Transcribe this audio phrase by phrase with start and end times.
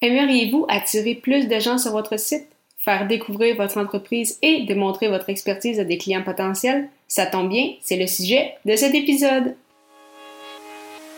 [0.00, 2.46] Aimeriez-vous attirer plus de gens sur votre site,
[2.78, 6.88] faire découvrir votre entreprise et démontrer votre expertise à des clients potentiels?
[7.08, 9.56] Ça tombe bien, c'est le sujet de cet épisode.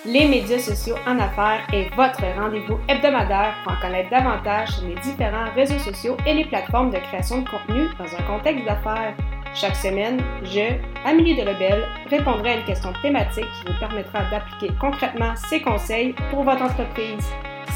[0.07, 4.95] Les médias sociaux en affaires est votre rendez-vous hebdomadaire pour en connaître davantage sur les
[4.95, 9.15] différents réseaux sociaux et les plateformes de création de contenu dans un contexte d'affaires.
[9.53, 10.73] Chaque semaine, je,
[11.05, 16.15] Amélie de Rebelle, répondrai à une question thématique qui vous permettra d'appliquer concrètement ces conseils
[16.31, 17.27] pour votre entreprise.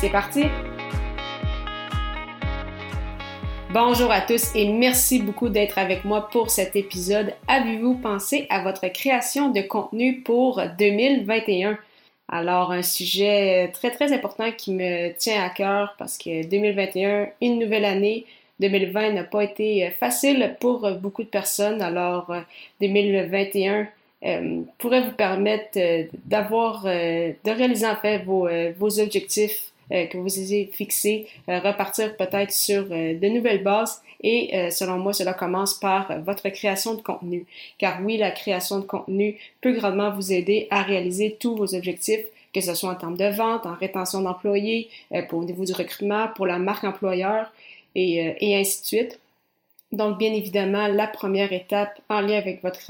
[0.00, 0.44] C'est parti!
[3.74, 7.34] Bonjour à tous et merci beaucoup d'être avec moi pour cet épisode.
[7.48, 11.76] Avez-vous pensé à votre création de contenu pour 2021?
[12.28, 17.58] Alors, un sujet très très important qui me tient à cœur parce que 2021, une
[17.58, 18.26] nouvelle année,
[18.60, 21.82] 2020 n'a pas été facile pour beaucoup de personnes.
[21.82, 22.32] Alors,
[22.80, 23.88] 2021
[24.24, 28.48] euh, pourrait vous permettre euh, d'avoir, euh, de réaliser en fait vos,
[29.00, 34.70] objectifs euh, que vous ayez fixé, euh, repartir peut-être sur euh, de nouvelles bases et
[34.70, 37.44] selon moi, cela commence par votre création de contenu.
[37.76, 42.24] Car oui, la création de contenu peut grandement vous aider à réaliser tous vos objectifs,
[42.54, 44.88] que ce soit en termes de vente, en rétention d'employés,
[45.28, 47.52] pour au niveau du recrutement, pour la marque employeur
[47.94, 49.20] et ainsi de suite.
[49.92, 52.80] Donc, bien évidemment, la première étape en lien avec votre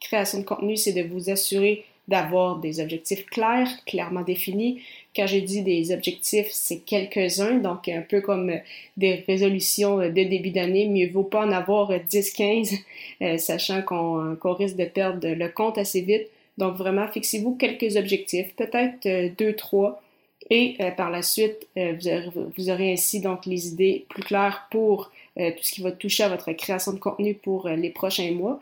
[0.00, 4.82] création de contenu, c'est de vous assurer d'avoir des objectifs clairs, clairement définis.
[5.16, 8.52] Quand je dis des objectifs, c'est quelques-uns, donc un peu comme
[8.96, 12.78] des résolutions de début d'année, mieux vaut pas en avoir 10-15,
[13.22, 16.28] euh, sachant qu'on risque de perdre le compte assez vite.
[16.58, 20.02] Donc vraiment, fixez-vous quelques objectifs, peut-être euh, deux, trois,
[20.50, 24.68] et euh, par la suite, vous aurez, vous, aurez, ainsi donc les idées plus claires
[24.70, 28.60] pour tout ce qui va toucher à votre création de contenu pour les prochains mois.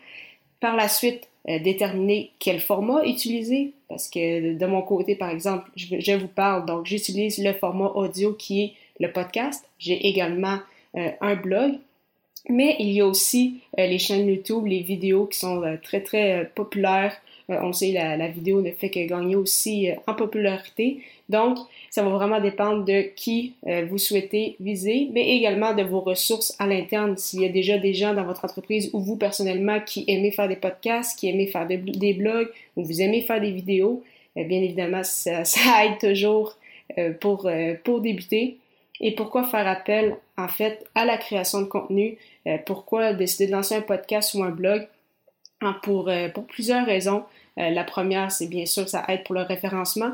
[0.61, 5.71] Par la suite, euh, déterminer quel format utiliser, parce que de mon côté, par exemple,
[5.75, 9.69] je, vous parle, donc j'utilise le format audio qui est le podcast.
[9.79, 10.59] J'ai également
[10.97, 11.73] euh, un blog,
[12.48, 16.51] mais il y a aussi euh, les chaînes YouTube, les vidéos qui sont très, très
[16.55, 17.20] populaires.
[17.48, 21.01] On sait, la, la vidéo ne fait que gagner aussi en popularité.
[21.33, 21.58] Donc,
[21.89, 26.55] ça va vraiment dépendre de qui euh, vous souhaitez viser, mais également de vos ressources
[26.58, 27.17] à l'interne.
[27.17, 30.47] S'il y a déjà des gens dans votre entreprise ou vous personnellement qui aimez faire
[30.47, 31.79] des podcasts, qui aimez faire des,
[32.13, 34.03] blogs ou vous aimez faire des vidéos,
[34.36, 35.42] euh, bien évidemment, ça,
[35.85, 36.57] aide toujours
[36.98, 37.51] euh, pour,
[37.83, 38.59] pour débuter.
[39.01, 42.19] Et pourquoi faire appel, en fait, à la création de contenu?
[42.67, 44.86] pourquoi décider de lancer un podcast ou un blog?
[45.83, 47.24] Pour, pour plusieurs raisons.
[47.56, 50.12] la première, c'est bien sûr, ça aide pour le référencement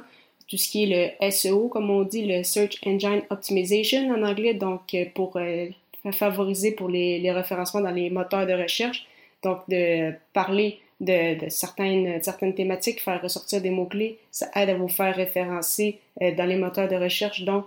[0.48, 4.54] tout ce qui est le SEO, comme on dit, le Search Engine Optimization en anglais,
[4.54, 5.68] donc euh, pour euh,
[6.12, 9.06] favoriser pour les, référencements dans les moteurs de recherche.
[9.42, 12.20] Donc, de parler de, certaines,
[12.56, 16.88] thématiques, faire ressortir des mots-clés, ça aide à vous faire référencer euh, dans les moteurs
[16.88, 17.64] de recherche, dont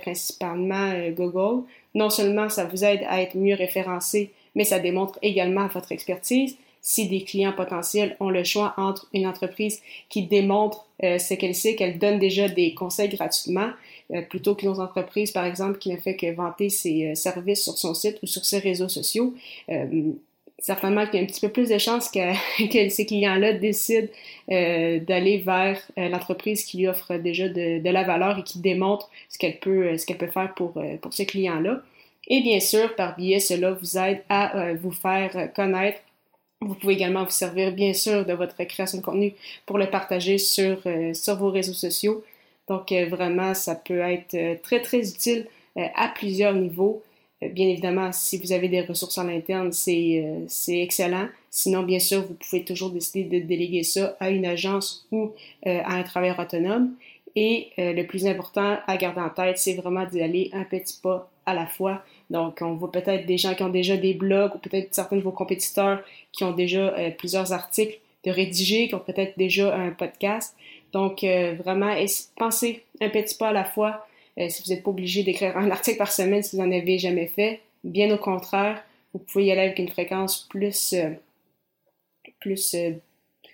[0.00, 1.64] principalement Google.
[1.96, 6.56] Non seulement ça vous aide à être mieux référencé, mais ça démontre également votre expertise
[6.82, 11.54] si des clients potentiels ont le choix entre une entreprise qui démontre euh, ce qu'elle
[11.54, 13.70] sait, qu'elle donne déjà des conseils gratuitement,
[14.12, 17.62] euh, plutôt qu'une autre entreprise, par exemple, qui ne fait que vanter ses euh, services
[17.62, 19.32] sur son site ou sur ses réseaux sociaux.
[20.58, 22.20] certainement qu'il y a un petit peu plus de chances que,
[22.90, 24.08] ces clients-là décident
[24.48, 29.58] d'aller vers l'entreprise qui lui offre déjà de, la valeur et qui démontre ce qu'elle
[29.58, 31.80] peut, peut faire pour, pour ce client-là.
[32.28, 35.98] Et bien sûr, par biais, cela vous aide à vous faire connaître
[36.66, 39.34] vous pouvez également vous servir, bien sûr, de votre création de contenu
[39.66, 42.24] pour le partager sur, euh, sur vos réseaux sociaux.
[42.68, 47.02] Donc, euh, vraiment, ça peut être euh, très, très utile à plusieurs niveaux.
[47.40, 51.28] bien évidemment, si vous avez des ressources en interne, c'est excellent.
[51.50, 55.32] Sinon, bien sûr, vous pouvez toujours décider de déléguer ça à une agence ou
[55.64, 56.94] à un travailleur autonome.
[57.34, 61.30] Et le plus important à garder en tête, c'est vraiment d'y aller un petit pas
[61.46, 62.02] à la fois.
[62.30, 65.22] Donc, on voit peut-être des gens qui ont déjà des blogs ou peut-être certains de
[65.22, 69.90] vos compétiteurs qui ont déjà euh, plusieurs articles de rédiger, qui ont peut-être déjà un
[69.90, 70.56] podcast.
[70.92, 71.94] Donc, euh, vraiment,
[72.36, 74.06] pensez un petit pas à la fois.
[74.38, 76.98] Euh, si vous n'êtes pas obligé d'écrire un article par semaine si vous n'en avez
[76.98, 78.82] jamais fait, bien au contraire,
[79.12, 80.94] vous pouvez y aller avec une fréquence plus,
[82.40, 82.76] plus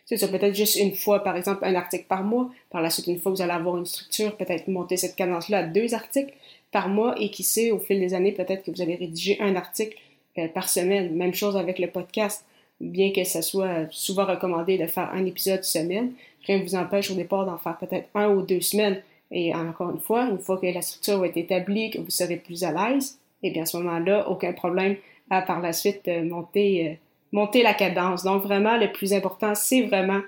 [0.09, 2.49] c'est ça, peut-être juste une fois, par exemple, un article par mois.
[2.71, 5.59] Par la suite, une fois que vous allez avoir une structure, peut-être monter cette cadence-là
[5.59, 6.33] à deux articles
[6.73, 9.55] par mois et qui sait, au fil des années, peut-être que vous allez rédiger un
[9.55, 9.99] article
[10.39, 11.15] euh, par semaine.
[11.15, 12.47] Même chose avec le podcast.
[12.81, 16.13] Bien que ce soit souvent recommandé de faire un épisode semaine,
[16.47, 19.03] rien ne vous empêche au départ d'en faire peut-être un ou deux semaines.
[19.31, 22.37] Et encore une fois, une fois que la structure va être établie, que vous serez
[22.37, 24.97] plus à l'aise, et eh bien à ce moment-là, aucun problème
[25.29, 26.95] à par la suite euh, monter, euh,
[27.33, 28.25] monter la cadence.
[28.25, 30.21] Donc vraiment, le plus important, c'est vraiment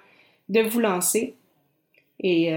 [0.49, 1.35] de vous lancer.
[2.23, 2.53] Et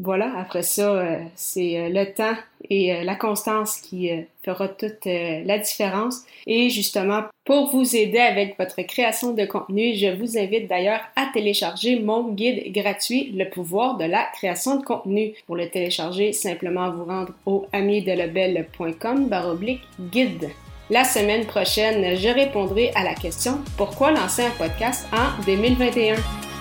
[0.00, 2.36] voilà, après ça, euh, c'est euh, le temps
[2.70, 4.10] et euh, la constance qui
[4.44, 6.22] fera toute la différence.
[6.46, 11.28] Et justement, pour vous aider avec votre création de contenu, je vous invite d'ailleurs à
[11.32, 15.32] télécharger mon guide gratuit, Le pouvoir de la création de contenu.
[15.46, 19.82] Pour le télécharger, simplement vous rendre au amidelebel.com baroblique
[20.12, 20.48] guide.
[20.90, 26.14] La semaine prochaine, je répondrai à la question Pourquoi lancer un podcast en 2021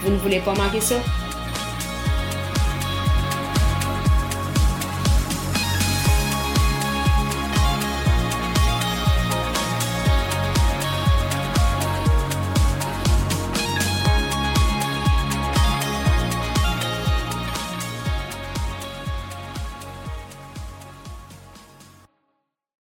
[0.03, 0.95] Vous ne voulez pas manquer ça